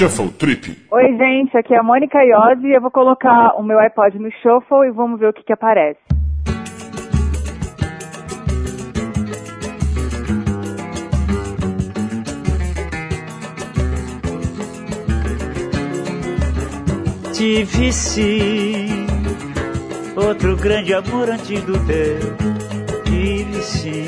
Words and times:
Shuffle 0.00 0.30
Trip. 0.30 0.86
Oi, 0.90 1.16
gente, 1.18 1.54
aqui 1.58 1.74
é 1.74 1.78
a 1.78 1.82
Mônica 1.82 2.24
Iose 2.24 2.66
e 2.66 2.72
eu 2.72 2.80
vou 2.80 2.90
colocar 2.90 3.54
o 3.58 3.62
meu 3.62 3.78
iPod 3.78 4.18
no 4.18 4.30
Shuffle 4.30 4.86
e 4.86 4.90
vamos 4.90 5.20
ver 5.20 5.28
o 5.28 5.32
que, 5.34 5.42
que 5.42 5.52
aparece. 5.52 6.00
Tive 17.34 17.92
sim 17.92 19.06
outro 20.16 20.56
grande 20.56 20.94
amor 20.94 21.28
antes 21.28 21.62
do 21.64 21.74
teu. 21.86 23.02
Tive 23.04 23.60
sim 23.60 24.06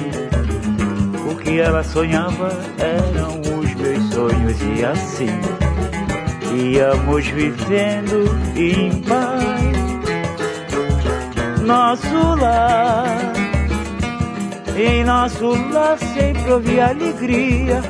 o 1.31 1.37
que 1.37 1.61
ela 1.61 1.85
sonhava 1.85 2.49
eram 2.79 3.43
os 3.61 3.75
meus 3.75 4.05
sonhos 4.15 4.63
e 4.63 4.85
assim 4.87 5.72
íamos 6.55 7.27
vivendo 7.29 8.25
em 8.57 9.01
paz. 9.03 9.43
Nosso 11.63 12.41
lar, 12.41 13.33
em 14.77 15.05
nosso 15.05 15.55
lar 15.73 15.99
sempre 15.99 16.53
havia 16.53 16.89
alegria. 16.89 17.81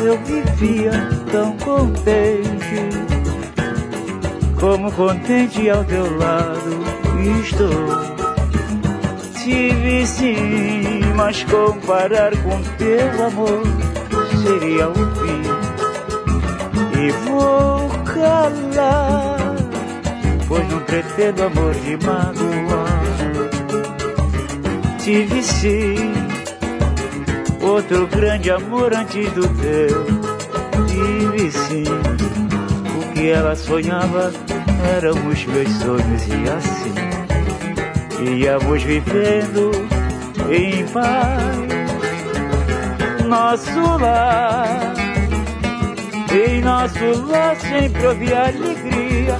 Eu 0.00 0.18
vivia 0.18 0.92
tão 1.32 1.56
contente 1.58 2.88
como 4.60 4.92
contente 4.92 5.68
ao 5.70 5.84
teu 5.84 6.18
lado 6.18 6.94
estou. 7.40 8.14
Tive 9.42 10.06
sim, 10.06 11.00
mas 11.14 11.42
comparar 11.44 12.32
com 12.42 12.62
teu 12.78 13.26
amor 13.26 13.62
seria 14.42 14.88
o 14.88 14.94
fim. 14.94 15.42
E 16.98 17.10
vou 17.28 17.83
calar, 18.24 19.36
pois 20.48 20.68
não 20.70 20.80
pretendo 20.80 21.42
amor 21.42 21.74
de 21.74 21.96
magoar. 22.04 23.04
Tive 24.98 25.42
sim, 25.42 26.12
outro 27.60 28.06
grande 28.06 28.50
amor 28.50 28.94
antes 28.94 29.30
do 29.32 29.46
teu. 29.48 30.06
Tive 30.86 31.50
sim, 31.50 31.84
o 32.98 33.12
que 33.12 33.28
ela 33.28 33.54
sonhava 33.54 34.32
eram 34.96 35.12
os 35.28 35.44
meus 35.46 35.70
sonhos 35.78 36.26
e 36.28 36.50
assim 36.50 37.14
íamos 38.24 38.82
vivendo 38.82 39.70
em 40.50 40.86
paz. 40.86 41.74
Nosso 43.26 43.80
lar, 44.00 44.94
em 46.34 46.60
nosso 46.60 47.26
lar 47.28 47.56
sempre 47.56 48.06
havia 48.06 48.46
alegria. 48.48 49.38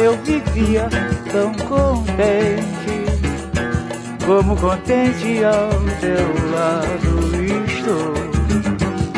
Eu 0.00 0.16
vivia 0.18 0.88
tão 1.32 1.52
contente, 1.66 3.04
como 4.24 4.56
contente 4.56 5.42
ao 5.44 5.70
teu 6.00 6.50
lado 6.52 7.18
estou. 7.66 8.14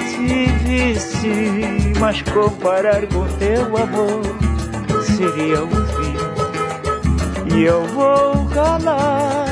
Tive 0.08 0.98
sim, 0.98 1.92
mas 1.98 2.22
comparar 2.22 3.06
com 3.08 3.26
teu 3.38 3.76
amor 3.76 4.22
seria 5.04 5.62
o 5.62 5.68
fim. 5.68 7.54
E 7.54 7.64
eu 7.64 7.84
vou 7.88 8.46
calar, 8.54 9.44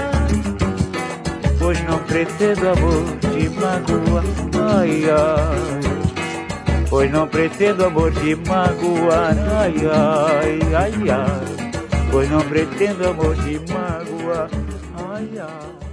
pois 1.58 1.82
não 1.84 1.98
pretendo 1.98 2.70
amor 2.70 3.04
de 3.32 3.50
mágoa. 3.50 4.24
Ai, 4.78 5.04
ai. 5.10 5.77
Pois 6.88 7.10
não 7.12 7.28
pretendo 7.28 7.84
amor 7.84 8.10
de 8.10 8.34
magoar, 8.34 9.36
ai, 9.58 9.74
ai, 9.92 10.58
ai, 10.74 11.10
ai. 11.10 12.10
Pois 12.10 12.30
não 12.30 12.40
pretendo 12.40 13.08
amor 13.08 13.34
de 13.36 13.60
mágoa, 13.70 14.48
ai, 15.12 15.28
ai. 15.38 15.87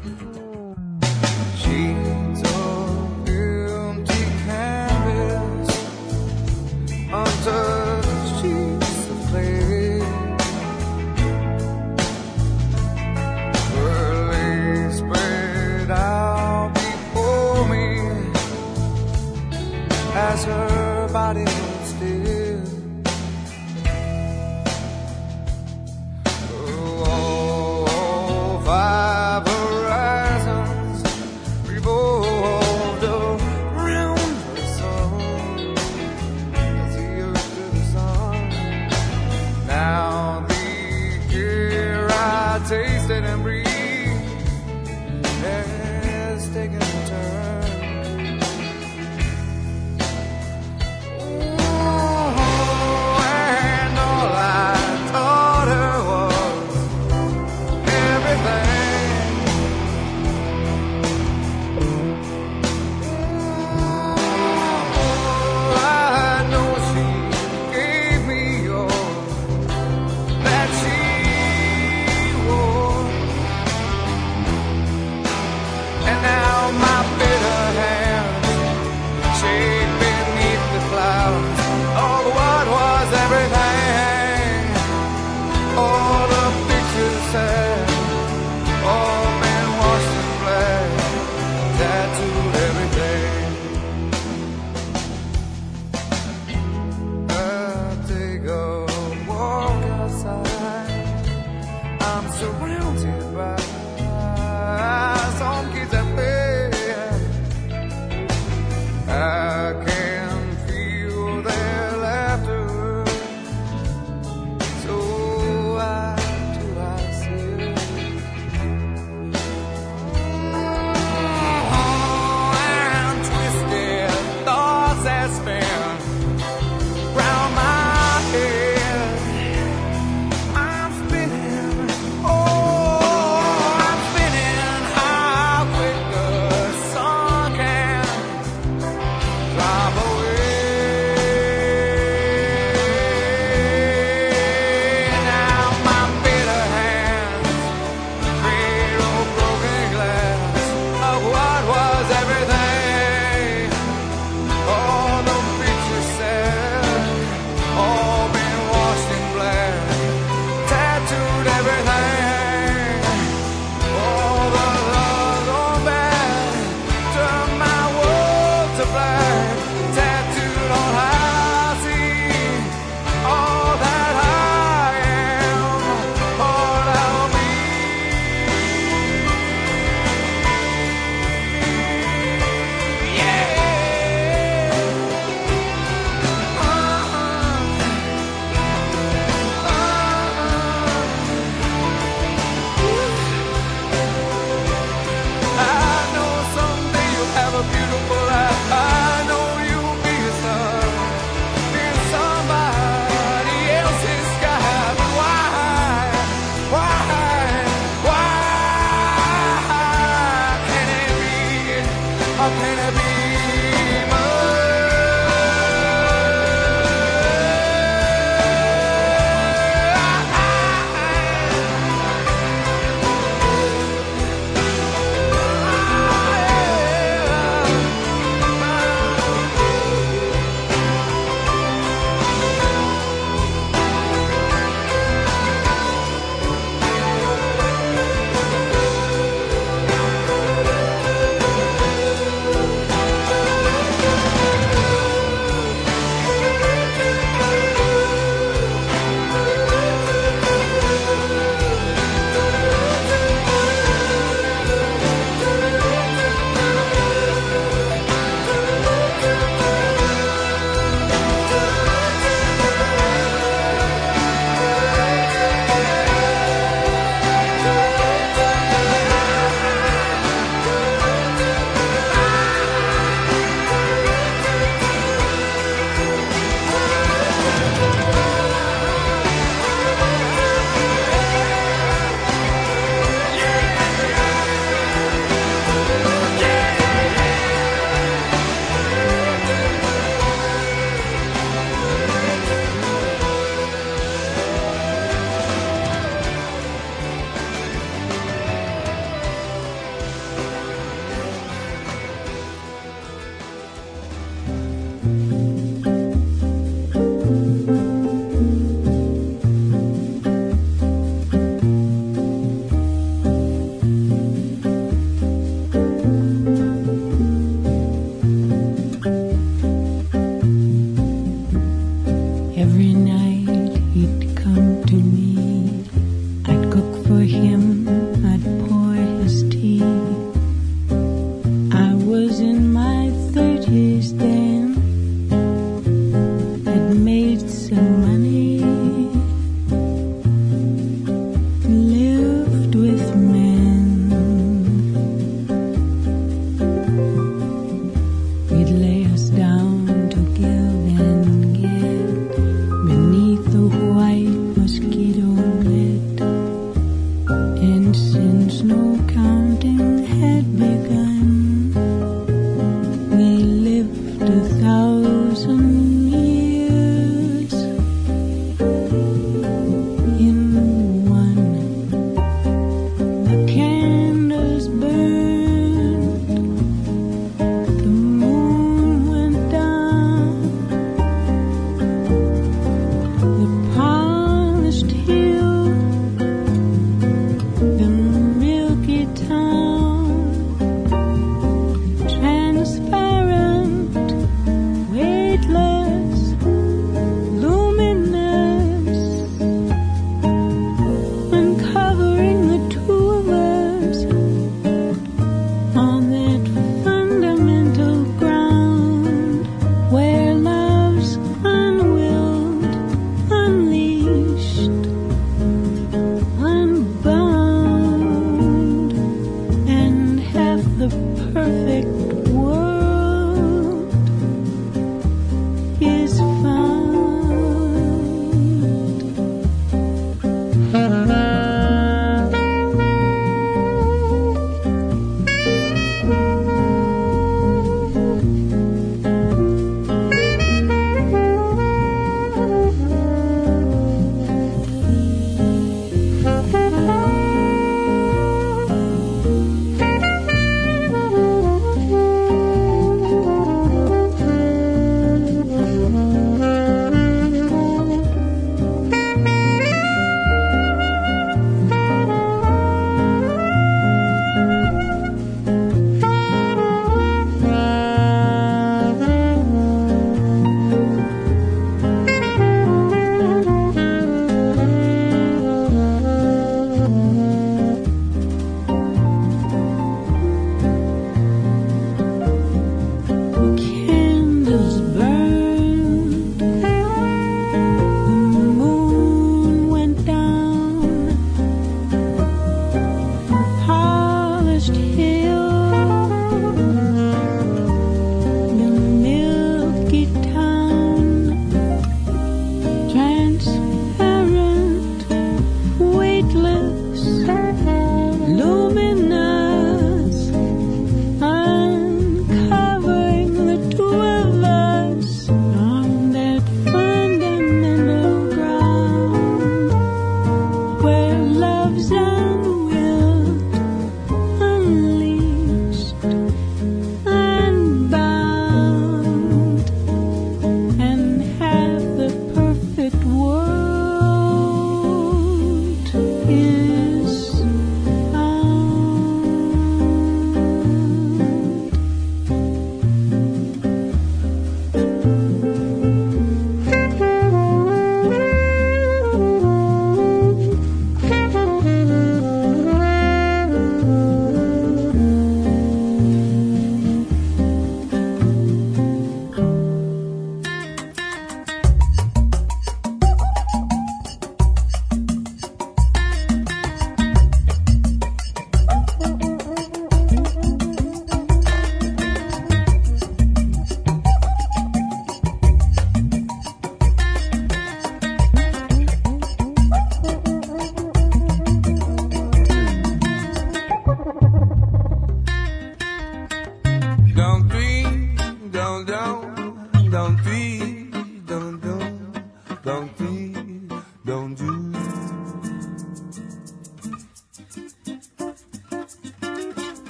take 42.68 42.95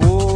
boy. 0.00 0.29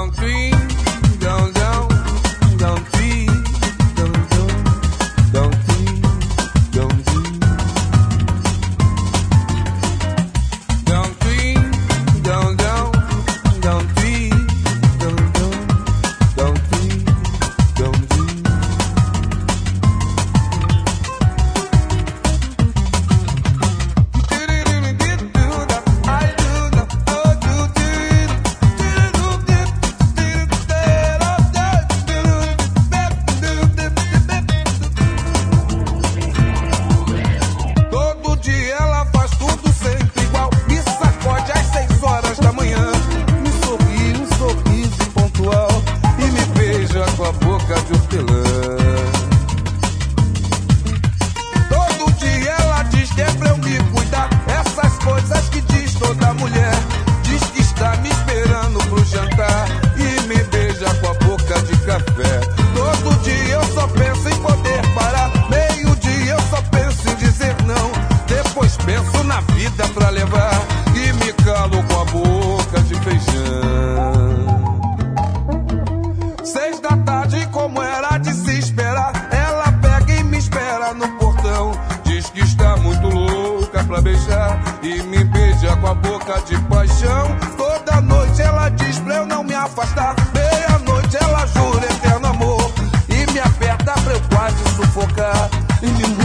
down 0.00 0.12
three, 0.12 0.50
down 1.18 1.52
down, 1.52 1.88
down 2.56 2.84
three. 2.86 2.99
in 95.82 95.94
the 95.94 96.19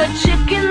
a 0.00 0.06
chicken 0.14 0.67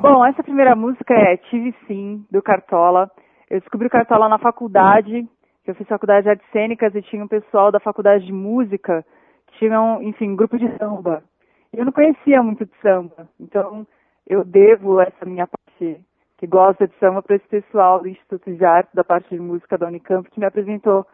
Bom, 0.00 0.24
essa 0.24 0.44
primeira 0.44 0.76
música 0.76 1.12
é 1.12 1.36
Tive 1.36 1.74
Sim, 1.88 2.24
do 2.30 2.40
Cartola. 2.40 3.10
Eu 3.50 3.58
descobri 3.58 3.88
o 3.88 3.90
Cartola 3.90 4.28
na 4.28 4.38
faculdade, 4.38 5.28
eu 5.66 5.74
fiz 5.74 5.88
faculdade 5.88 6.22
de 6.22 6.30
artes 6.30 6.48
cênicas 6.52 6.94
e 6.94 7.02
tinha 7.02 7.24
um 7.24 7.26
pessoal 7.28 7.72
da 7.72 7.80
faculdade 7.80 8.24
de 8.24 8.32
música 8.32 9.04
que 9.48 9.58
tinham, 9.58 10.00
enfim, 10.00 10.30
um 10.30 10.36
grupo 10.36 10.56
de 10.56 10.68
samba. 10.78 11.24
Eu 11.72 11.84
não 11.84 11.90
conhecia 11.90 12.40
muito 12.44 12.64
de 12.64 12.72
samba, 12.80 13.28
então 13.40 13.84
eu 14.24 14.44
devo 14.44 15.00
essa 15.00 15.26
minha 15.26 15.48
parte 15.48 16.00
que 16.38 16.46
gosta 16.46 16.86
de 16.86 16.94
samba 16.98 17.20
para 17.20 17.34
esse 17.34 17.48
pessoal 17.48 18.00
do 18.00 18.08
Instituto 18.08 18.54
de 18.54 18.64
Arte, 18.64 18.94
da 18.94 19.02
parte 19.02 19.28
de 19.30 19.40
música 19.40 19.76
da 19.76 19.88
Unicamp, 19.88 20.30
que 20.30 20.38
me 20.38 20.46
apresentou 20.46 21.04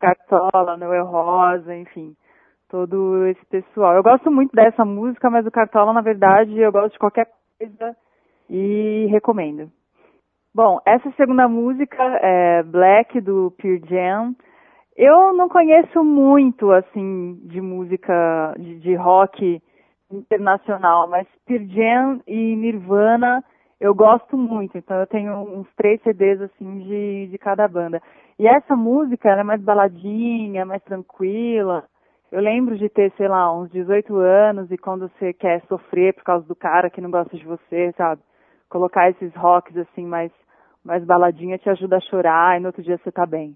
Cartola, 0.00 0.78
Noel 0.78 1.04
Rosa, 1.04 1.76
enfim, 1.76 2.16
todo 2.70 3.26
esse 3.26 3.44
pessoal. 3.44 3.94
Eu 3.94 4.02
gosto 4.02 4.30
muito 4.30 4.56
dessa 4.56 4.86
música, 4.86 5.28
mas 5.28 5.46
o 5.46 5.50
Cartola, 5.50 5.92
na 5.92 6.00
verdade, 6.00 6.58
eu 6.58 6.72
gosto 6.72 6.94
de 6.94 6.98
qualquer 6.98 7.28
coisa 7.58 7.94
e 8.48 9.06
recomendo. 9.10 9.70
Bom, 10.54 10.80
essa 10.84 11.10
segunda 11.12 11.48
música 11.48 12.02
é 12.20 12.62
Black 12.62 13.20
do 13.20 13.52
Pure 13.58 13.82
Jam. 13.88 14.34
Eu 14.96 15.32
não 15.32 15.48
conheço 15.48 16.04
muito 16.04 16.70
assim 16.70 17.40
de 17.44 17.60
música 17.60 18.54
de, 18.58 18.78
de 18.80 18.94
rock 18.94 19.62
internacional, 20.10 21.08
mas 21.08 21.26
Pure 21.46 21.66
Jam 21.68 22.20
e 22.26 22.56
Nirvana 22.56 23.42
eu 23.82 23.94
gosto 23.94 24.36
muito. 24.36 24.78
Então 24.78 24.96
eu 24.98 25.06
tenho 25.08 25.32
uns 25.34 25.66
três 25.74 26.00
CDs 26.02 26.40
assim 26.40 26.78
de, 26.78 27.26
de 27.28 27.38
cada 27.38 27.66
banda. 27.66 28.00
E 28.38 28.46
essa 28.46 28.76
música 28.76 29.28
ela 29.28 29.40
é 29.40 29.44
mais 29.44 29.60
baladinha, 29.60 30.64
mais 30.64 30.82
tranquila. 30.84 31.84
Eu 32.30 32.40
lembro 32.40 32.78
de 32.78 32.88
ter, 32.88 33.12
sei 33.16 33.26
lá, 33.26 33.52
uns 33.52 33.70
18 33.72 34.16
anos 34.16 34.70
e 34.70 34.78
quando 34.78 35.08
você 35.08 35.32
quer 35.32 35.62
sofrer 35.66 36.14
por 36.14 36.22
causa 36.22 36.46
do 36.46 36.54
cara 36.54 36.88
que 36.88 37.00
não 37.00 37.10
gosta 37.10 37.36
de 37.36 37.44
você, 37.44 37.92
sabe? 37.96 38.22
Colocar 38.72 39.10
esses 39.10 39.34
rocks 39.34 39.76
assim 39.76 40.06
mais 40.06 40.32
mais 40.82 41.04
baladinha 41.04 41.58
te 41.58 41.68
ajuda 41.68 41.98
a 41.98 42.00
chorar 42.00 42.56
e 42.56 42.60
no 42.60 42.68
outro 42.68 42.82
dia 42.82 42.96
você 42.96 43.12
tá 43.12 43.26
bem. 43.26 43.54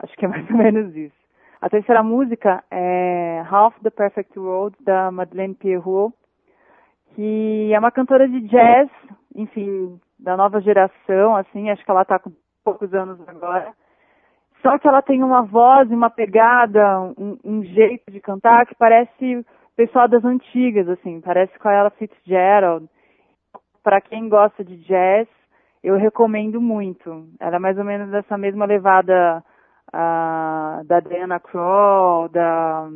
Acho 0.00 0.12
que 0.16 0.24
é 0.24 0.28
mais 0.28 0.44
ou 0.50 0.56
menos 0.56 0.96
isso. 0.96 1.14
A 1.62 1.70
terceira 1.70 2.02
música 2.02 2.64
é 2.68 3.44
Half 3.48 3.78
the 3.80 3.90
Perfect 3.90 4.36
World, 4.36 4.76
da 4.80 5.12
Madeleine 5.12 5.54
Pierrot, 5.54 6.12
que 7.14 7.70
é 7.72 7.78
uma 7.78 7.92
cantora 7.92 8.28
de 8.28 8.40
jazz, 8.40 8.90
enfim, 9.36 10.00
da 10.18 10.36
nova 10.36 10.60
geração, 10.60 11.36
assim, 11.36 11.70
acho 11.70 11.84
que 11.84 11.90
ela 11.90 12.02
está 12.02 12.18
com 12.18 12.32
poucos 12.64 12.92
anos 12.92 13.20
agora. 13.28 13.72
Só 14.62 14.76
que 14.78 14.88
ela 14.88 15.00
tem 15.00 15.22
uma 15.22 15.42
voz, 15.42 15.88
uma 15.92 16.10
pegada, 16.10 17.00
um, 17.16 17.38
um 17.44 17.62
jeito 17.62 18.10
de 18.10 18.18
cantar 18.20 18.66
que 18.66 18.74
parece 18.74 19.46
pessoal 19.76 20.08
das 20.08 20.24
antigas, 20.24 20.88
assim, 20.88 21.20
parece 21.20 21.56
com 21.58 21.68
a 21.68 21.72
Ella 21.72 21.90
Fitzgerald. 21.90 22.88
Para 23.86 24.00
quem 24.00 24.28
gosta 24.28 24.64
de 24.64 24.78
jazz, 24.78 25.28
eu 25.80 25.94
recomendo 25.94 26.60
muito. 26.60 27.28
Ela 27.38 27.54
é 27.54 27.58
mais 27.60 27.78
ou 27.78 27.84
menos 27.84 28.10
dessa 28.10 28.36
mesma 28.36 28.64
levada 28.64 29.44
uh, 29.94 30.84
da 30.84 30.98
Diana 30.98 31.38
Krall, 31.38 32.28
da, 32.28 32.88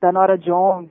da 0.00 0.10
Nora 0.10 0.38
Jones. 0.38 0.90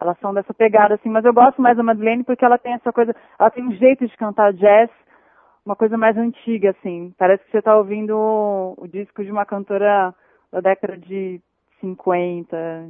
Elas 0.00 0.18
são 0.20 0.32
dessa 0.32 0.54
pegada, 0.54 0.94
assim, 0.94 1.10
mas 1.10 1.22
eu 1.22 1.34
gosto 1.34 1.60
mais 1.60 1.76
da 1.76 1.82
Madeleine 1.82 2.24
porque 2.24 2.46
ela 2.46 2.56
tem 2.56 2.72
essa 2.72 2.90
coisa, 2.90 3.14
ela 3.38 3.50
tem 3.50 3.62
um 3.62 3.72
jeito 3.72 4.06
de 4.06 4.16
cantar 4.16 4.54
jazz, 4.54 4.88
uma 5.66 5.76
coisa 5.76 5.98
mais 5.98 6.16
antiga, 6.16 6.70
assim. 6.70 7.14
Parece 7.18 7.44
que 7.44 7.50
você 7.50 7.58
está 7.58 7.76
ouvindo 7.76 8.16
o, 8.16 8.88
disco 8.88 9.22
de 9.22 9.30
uma 9.30 9.44
cantora 9.44 10.14
da 10.50 10.60
década 10.60 10.96
de 10.96 11.42
50, 11.78 12.88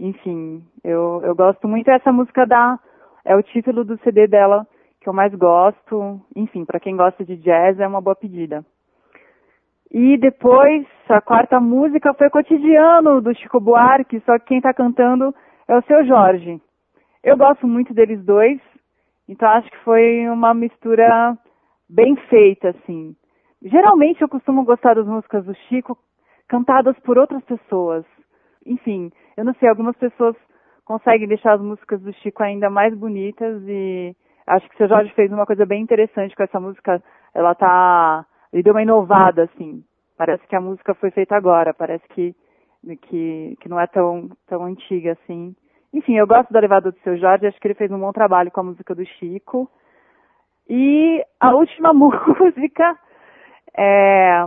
enfim, 0.00 0.66
eu, 0.82 1.20
eu 1.22 1.32
gosto 1.36 1.68
muito. 1.68 1.88
Essa 1.92 2.10
música 2.10 2.44
da 2.44 2.76
é 3.24 3.36
o 3.36 3.42
título 3.44 3.84
do 3.84 3.96
CD 3.98 4.26
dela 4.26 4.66
que 5.02 5.08
eu 5.08 5.12
mais 5.12 5.34
gosto. 5.34 6.20
Enfim, 6.34 6.64
para 6.64 6.80
quem 6.80 6.96
gosta 6.96 7.24
de 7.24 7.36
jazz 7.36 7.78
é 7.78 7.86
uma 7.86 8.00
boa 8.00 8.16
pedida. 8.16 8.64
E 9.90 10.16
depois, 10.16 10.86
a 11.08 11.20
quarta 11.20 11.60
música 11.60 12.14
foi 12.14 12.30
Cotidiano, 12.30 13.20
do 13.20 13.34
Chico 13.34 13.60
Buarque, 13.60 14.20
só 14.20 14.38
que 14.38 14.46
quem 14.46 14.56
está 14.56 14.72
cantando 14.72 15.34
é 15.68 15.76
o 15.76 15.82
seu 15.82 16.04
Jorge. 16.06 16.60
Eu 17.22 17.36
gosto 17.36 17.68
muito 17.68 17.92
deles 17.92 18.24
dois, 18.24 18.58
então 19.28 19.48
acho 19.50 19.70
que 19.70 19.84
foi 19.84 20.26
uma 20.28 20.54
mistura 20.54 21.36
bem 21.88 22.16
feita, 22.30 22.70
assim. 22.70 23.14
Geralmente 23.62 24.22
eu 24.22 24.28
costumo 24.28 24.64
gostar 24.64 24.94
das 24.94 25.06
músicas 25.06 25.44
do 25.44 25.54
Chico 25.68 25.96
cantadas 26.48 26.98
por 27.00 27.18
outras 27.18 27.44
pessoas. 27.44 28.04
Enfim, 28.64 29.12
eu 29.36 29.44
não 29.44 29.54
sei, 29.54 29.68
algumas 29.68 29.96
pessoas 29.96 30.34
conseguem 30.84 31.28
deixar 31.28 31.54
as 31.54 31.60
músicas 31.60 32.00
do 32.00 32.12
Chico 32.14 32.42
ainda 32.42 32.70
mais 32.70 32.94
bonitas 32.94 33.62
e 33.66 34.16
acho 34.46 34.68
que 34.68 34.74
o 34.74 34.78
seu 34.78 34.88
Jorge 34.88 35.12
fez 35.14 35.32
uma 35.32 35.46
coisa 35.46 35.64
bem 35.64 35.82
interessante 35.82 36.34
com 36.34 36.42
essa 36.42 36.60
música. 36.60 37.02
Ela 37.34 37.54
tá, 37.54 38.24
ele 38.52 38.62
deu 38.62 38.74
uma 38.74 38.82
inovada 38.82 39.44
assim. 39.44 39.84
Parece 40.16 40.46
que 40.46 40.56
a 40.56 40.60
música 40.60 40.94
foi 40.94 41.10
feita 41.10 41.36
agora, 41.36 41.74
parece 41.74 42.06
que 42.08 42.34
que, 43.02 43.56
que 43.60 43.68
não 43.68 43.78
é 43.78 43.86
tão 43.86 44.28
tão 44.46 44.64
antiga 44.64 45.12
assim. 45.12 45.54
Enfim, 45.92 46.16
eu 46.16 46.26
gosto 46.26 46.52
da 46.52 46.60
levada 46.60 46.90
do 46.90 46.98
seu 47.00 47.16
Jorge, 47.16 47.46
acho 47.46 47.60
que 47.60 47.66
ele 47.66 47.74
fez 47.74 47.90
um 47.92 47.98
bom 47.98 48.12
trabalho 48.12 48.50
com 48.50 48.60
a 48.60 48.64
música 48.64 48.94
do 48.94 49.04
Chico. 49.04 49.70
E 50.68 51.24
a 51.40 51.54
última 51.54 51.92
música 51.94 52.98
é 53.76 54.46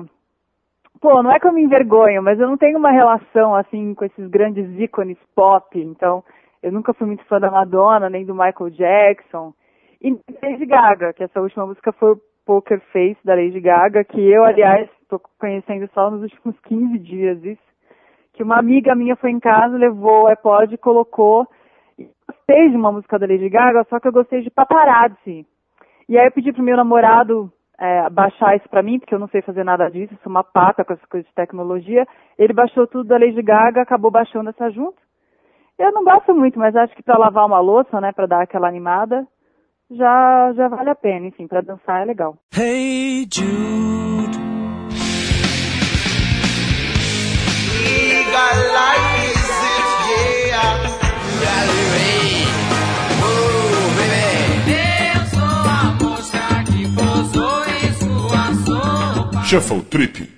pô, 0.99 1.21
não 1.21 1.31
é 1.31 1.39
que 1.39 1.47
eu 1.47 1.53
me 1.53 1.62
envergonho, 1.62 2.23
mas 2.23 2.39
eu 2.39 2.47
não 2.47 2.58
tenho 2.58 2.77
uma 2.77 2.91
relação 2.91 3.55
assim 3.55 3.93
com 3.93 4.05
esses 4.05 4.27
grandes 4.27 4.67
ícones 4.79 5.17
pop, 5.36 5.79
então 5.79 6.23
eu 6.63 6.71
nunca 6.71 6.93
fui 6.93 7.05
muito 7.05 7.23
fã 7.25 7.39
da 7.39 7.51
Madonna, 7.51 8.10
nem 8.10 8.25
do 8.25 8.34
Michael 8.34 8.71
Jackson. 8.71 9.53
E 10.01 10.17
Lady 10.43 10.65
Gaga, 10.65 11.13
que 11.13 11.23
essa 11.23 11.41
última 11.41 11.65
música 11.65 11.91
foi 11.93 12.13
o 12.13 12.21
Poker 12.45 12.79
Face 12.91 13.17
da 13.23 13.36
Lady 13.36 13.60
Gaga, 13.60 14.03
que 14.03 14.21
eu, 14.21 14.43
aliás, 14.43 14.89
estou 15.01 15.19
conhecendo 15.39 15.89
só 15.93 16.10
nos 16.12 16.21
últimos 16.21 16.60
15 16.62 16.99
dias 16.99 17.43
isso. 17.43 17.75
Que 18.34 18.43
uma 18.43 18.58
amiga 18.58 18.93
minha 18.93 19.15
foi 19.15 19.31
em 19.31 19.39
casa, 19.39 19.77
levou 19.77 20.23
o 20.23 20.27
iPod 20.27 20.73
e 20.73 20.77
colocou. 20.77 21.47
E 21.97 22.08
gostei 22.27 22.69
de 22.69 22.75
uma 22.75 22.91
música 22.91 23.17
da 23.17 23.25
Lady 23.25 23.49
Gaga, 23.49 23.86
só 23.89 23.99
que 23.99 24.08
eu 24.08 24.12
gostei 24.12 24.41
de 24.41 24.49
paparazzi. 24.49 25.45
E 26.08 26.17
aí 26.17 26.27
eu 26.27 26.31
pedi 26.31 26.51
pro 26.51 26.62
meu 26.62 26.77
namorado 26.77 27.51
é, 27.79 28.10
baixar 28.10 28.55
isso 28.55 28.69
para 28.69 28.84
mim, 28.84 28.99
porque 28.99 29.15
eu 29.15 29.19
não 29.19 29.27
sei 29.29 29.41
fazer 29.41 29.63
nada 29.63 29.89
disso, 29.89 30.17
sou 30.21 30.29
uma 30.29 30.43
pata 30.43 30.84
com 30.84 30.93
essas 30.93 31.05
coisas 31.05 31.27
de 31.27 31.34
tecnologia. 31.34 32.05
Ele 32.38 32.53
baixou 32.53 32.86
tudo 32.86 33.08
da 33.08 33.17
Lady 33.17 33.41
Gaga, 33.41 33.81
acabou 33.81 34.12
baixando 34.12 34.49
essa 34.49 34.69
junto. 34.69 34.97
Eu 35.77 35.91
não 35.91 36.03
gosto 36.03 36.34
muito, 36.34 36.58
mas 36.58 36.75
acho 36.75 36.95
que 36.95 37.03
para 37.03 37.17
lavar 37.17 37.45
uma 37.45 37.60
louça, 37.60 37.99
né, 37.99 38.12
para 38.12 38.27
dar 38.27 38.41
aquela 38.41 38.67
animada, 38.67 39.27
já 39.91 40.53
já 40.53 40.67
vale 40.67 40.89
a 40.89 40.95
pena, 40.95 41.27
enfim, 41.27 41.47
para 41.47 41.61
dançar 41.61 42.01
é 42.01 42.05
legal. 42.05 42.37
Hey 42.55 43.27
Jude. 43.31 44.45
Shuffle 59.45 59.83
Trip. 59.83 60.34